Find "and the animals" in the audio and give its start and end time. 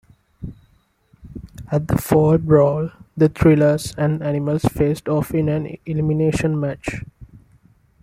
3.99-4.63